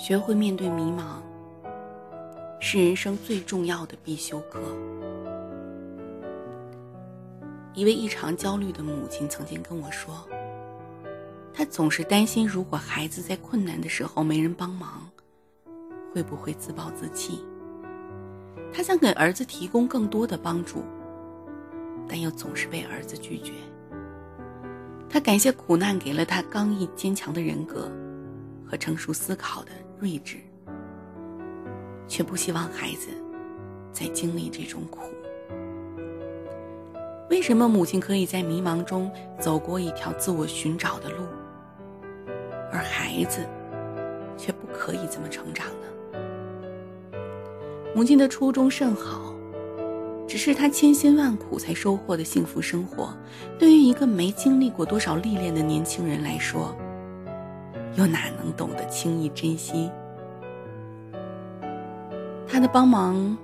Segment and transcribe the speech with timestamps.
[0.00, 1.20] 学会面对迷茫，
[2.58, 4.58] 是人生最重要的必修课。
[7.74, 10.26] 一位异常焦虑的母亲曾经跟我说，
[11.52, 15.06] 她总是担心，如果孩子在困难的时候没人帮忙，
[16.14, 17.44] 会不会自暴自弃？
[18.72, 20.82] 她想给儿子提供更多的帮助，
[22.08, 23.52] 但又总是被儿子拒绝。
[25.10, 27.92] 她感谢苦难给了她刚毅坚强的人格
[28.66, 30.38] 和成熟思考的睿智，
[32.08, 33.08] 却不希望孩子
[33.92, 35.00] 再经历这种苦。
[37.28, 41.24] 为什么母亲可以在迷茫中走过一条自我寻找的路，
[42.72, 43.46] 而孩子
[44.38, 45.86] 却不可以这么成长呢？
[47.94, 49.34] 母亲的初衷甚好，
[50.26, 53.14] 只是她千辛万苦才收获的幸福生活，
[53.58, 56.74] 对于一个没经历过多少历练的年轻人来说，
[57.96, 59.90] 又哪能懂得轻易珍惜？
[62.46, 63.36] 他的帮忙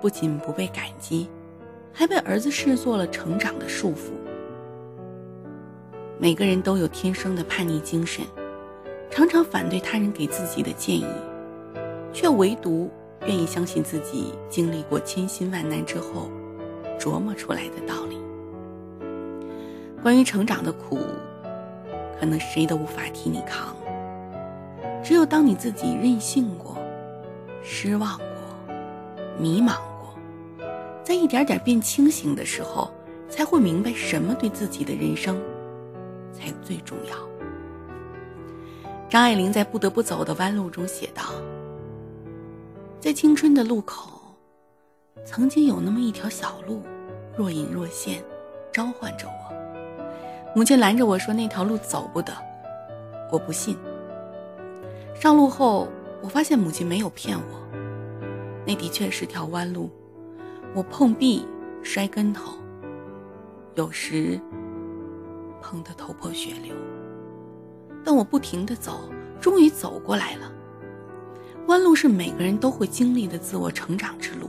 [0.00, 1.28] 不仅不被感激。
[1.92, 4.12] 还被儿子视作了成长的束缚。
[6.18, 8.24] 每个人都有天生的叛逆精神，
[9.10, 11.04] 常常反对他人给自己的建议，
[12.12, 12.88] 却唯独
[13.26, 16.30] 愿意相信自己经历过千辛万难之后
[16.98, 18.16] 琢磨出来的道理。
[20.00, 21.00] 关于成长的苦，
[22.18, 23.76] 可能谁都无法替你扛。
[25.02, 26.76] 只有当你自己任性过、
[27.62, 28.74] 失望过、
[29.38, 30.14] 迷茫过。
[31.02, 32.90] 在一点点变清醒的时候，
[33.28, 35.40] 才会明白什么对自己的人生
[36.32, 37.16] 才最重要。
[39.08, 41.22] 张爱玲在《不得不走的弯路》中写道
[43.00, 44.20] ：“在青春的路口，
[45.24, 46.82] 曾经有那么一条小路，
[47.36, 48.22] 若隐若现，
[48.72, 49.54] 召唤着我。
[50.54, 52.32] 母亲拦着我说：‘那条路走不得。’
[53.32, 53.76] 我不信。
[55.20, 55.86] 上路后，
[56.22, 57.78] 我发现母亲没有骗我，
[58.66, 59.90] 那的确是条弯路。”
[60.74, 61.46] 我碰壁，
[61.82, 62.54] 摔跟头，
[63.74, 64.40] 有时
[65.60, 66.74] 碰得头破血流，
[68.02, 69.10] 但我不停的走，
[69.42, 70.50] 终于走过来了。
[71.66, 74.48] 弯路是每个人都会经历的自我成长之路，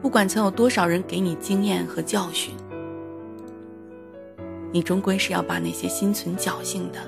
[0.00, 2.54] 不管曾有多少人给你经验和教训，
[4.72, 6.98] 你终归是要把那些心存侥幸的，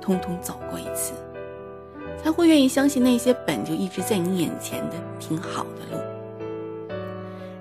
[0.00, 1.12] 通通走过一次，
[2.26, 6.96] 他会愿意相信那些本就一直在你眼前的挺好的路。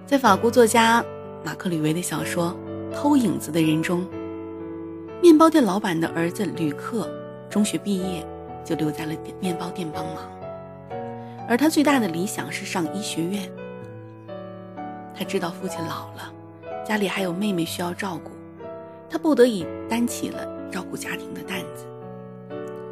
[0.07, 1.05] 在法国作家
[1.43, 2.57] 马克·吕维的小说
[2.91, 4.03] 《偷影子的人》中，
[5.21, 7.07] 面包店老板的儿子吕克，
[7.47, 8.25] 中学毕业
[8.63, 10.27] 就留在了面包店帮忙，
[11.47, 13.47] 而他最大的理想是上医学院。
[15.13, 16.33] 他知道父亲老了，
[16.83, 18.31] 家里还有妹妹需要照顾，
[19.11, 21.85] 他不得已担起了照顾家庭的担子。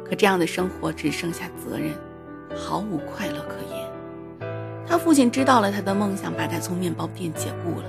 [0.04, 1.94] 可这样的生活只剩下责任，
[2.54, 4.48] 毫无快乐可言。
[4.86, 7.86] 他父亲知道了他的梦想，把他从面包店解雇了，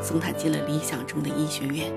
[0.00, 1.92] 送他进了理想中的医学院。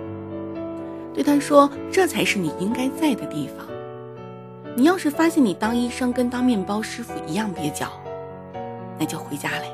[1.13, 3.67] 对他说：“这才是你应该在的地方。
[4.75, 7.91] 你要是发现你当医生跟当面包师傅一样蹩脚，
[8.97, 9.65] 那就回家来，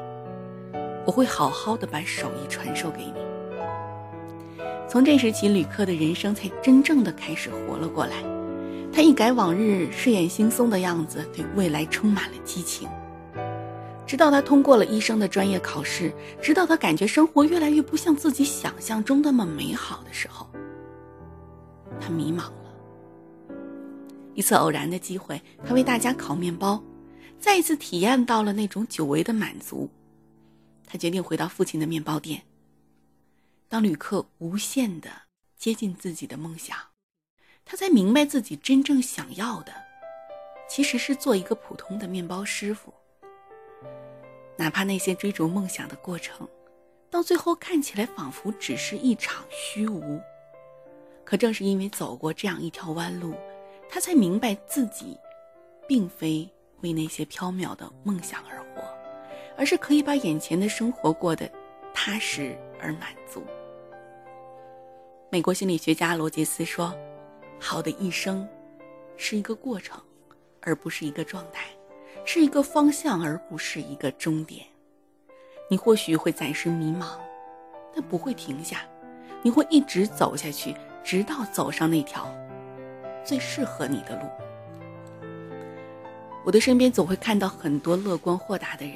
[1.05, 3.13] 我会好好的把手艺传授给你。”
[4.89, 8.15] 从这时起，吕克的人生才真正的开始活了过来。
[8.97, 12.89] 他一改往日睡眼惺忪的样子，对未来充满了激情。
[14.07, 20.49] 直到他通过了医生的专业考试，直到他感觉生活越来越不像自己想象中那么美好的时候，
[22.01, 22.73] 他迷茫了。
[24.33, 26.83] 一次偶然的机会，他为大家烤面包，
[27.39, 29.87] 再一次体验到了那种久违的满足。
[30.87, 32.41] 他决定回到父亲的面包店。
[33.69, 35.07] 当旅客无限的
[35.55, 36.75] 接近自己的梦想，
[37.67, 39.73] 他才明白自己真正想要的，
[40.69, 42.93] 其实是做一个普通的面包师傅。
[44.55, 46.47] 哪怕那些追逐梦想的过程，
[47.09, 50.19] 到最后看起来仿佛只是一场虚无，
[51.23, 53.35] 可正是因为走过这样一条弯路，
[53.89, 55.17] 他才明白自己，
[55.87, 56.49] 并非
[56.81, 58.81] 为那些缥缈的梦想而活，
[59.57, 61.47] 而是可以把眼前的生活过得
[61.93, 63.43] 踏实而满足。
[65.29, 66.95] 美国心理学家罗杰斯说
[67.59, 68.47] ：“好的一生，
[69.15, 69.99] 是一个过程，
[70.61, 71.65] 而不是一个状态。”
[72.29, 74.65] 是一个方向，而不是一个终点。
[75.69, 77.11] 你或许会暂时迷茫，
[77.95, 78.81] 但不会停下。
[79.41, 80.75] 你会一直走下去，
[81.05, 82.29] 直到走上那条
[83.23, 84.27] 最适合你的路。
[86.43, 88.95] 我的身边总会看到很多乐观豁达的人，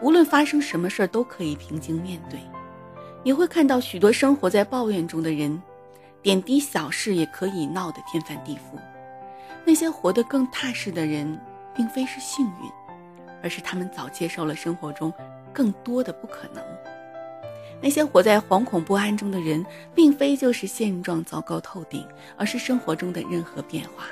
[0.00, 2.38] 无论发生什么事儿都可以平静面对；
[3.24, 5.60] 也会看到许多生活在抱怨中的人，
[6.26, 8.76] 点滴小事也可以闹得天翻地覆。
[9.64, 11.38] 那些活得更踏实的人。
[11.76, 12.70] 并非是幸运，
[13.42, 15.12] 而是他们早接受了生活中
[15.52, 16.64] 更多的不可能。
[17.82, 19.62] 那些活在惶恐不安中的人，
[19.94, 24.06] 并非就是现状糟糕透顶，而是生活中的任何变化，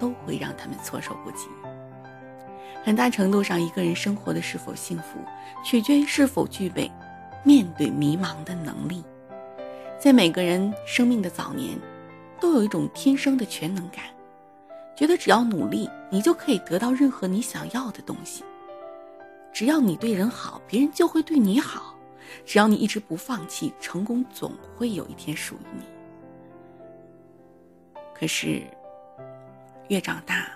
[0.00, 1.46] 都会让他们措手不及。
[2.82, 5.20] 很大程度上，一个人生活的是否幸福，
[5.64, 6.90] 取决于是否具备
[7.44, 9.04] 面对迷茫的能力。
[9.98, 11.76] 在每个人生命的早年，
[12.38, 14.04] 都有一种天生的全能感，
[14.94, 18.44] 觉得只要努力，你就可以得到任何你想要的东西。
[19.52, 21.94] 只要你对人好，别人就会对你好。
[22.44, 25.84] 只要你一直不放弃，成功总会有一天属于你。
[28.14, 28.62] 可是，
[29.88, 30.50] 越长大，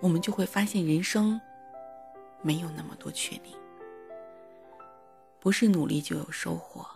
[0.00, 1.40] 我们就会发现人生
[2.42, 3.54] 没有那么多确定。
[5.40, 6.86] 不是努力就有收获，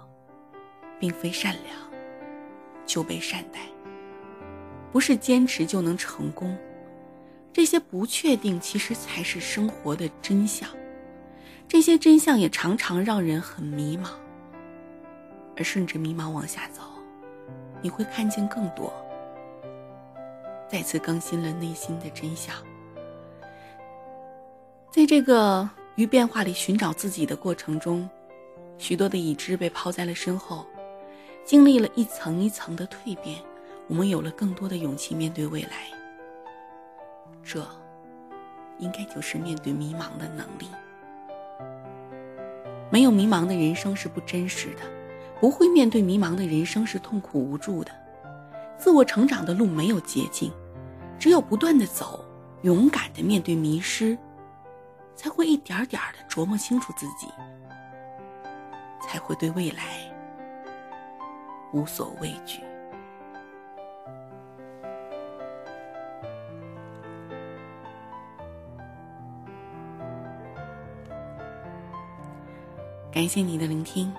[1.03, 1.77] 并非善良
[2.87, 3.59] 就被善待，
[4.93, 6.57] 不是坚持就能成功。
[7.53, 10.69] 这些不确定，其实才是生活的真相。
[11.67, 14.11] 这些真相也常常让人很迷茫，
[15.57, 16.83] 而顺着迷茫往下走，
[17.81, 18.93] 你会看见更多。
[20.69, 22.55] 再次更新了内心的真相，
[24.93, 28.09] 在这个于变化里寻找自己的过程中，
[28.79, 30.65] 许多的已知被抛在了身后，
[31.45, 33.39] 经历了一层一层的蜕变，
[33.89, 35.71] 我们有了更多的勇气面对未来。
[37.43, 37.67] 这，
[38.79, 40.69] 应该就是面对迷茫的能力。
[42.91, 44.83] 没有迷茫的人生是不真实的，
[45.41, 47.91] 不会面对迷茫的人生是痛苦无助的。
[48.79, 50.53] 自我成长的路没有捷径，
[51.19, 52.25] 只有不断的走，
[52.63, 54.17] 勇敢的面对迷失，
[55.17, 57.29] 才会一点点的琢磨清楚自己，
[59.01, 60.12] 才会对未来
[61.73, 62.61] 无所畏惧。
[73.13, 74.13] 感谢你的聆听。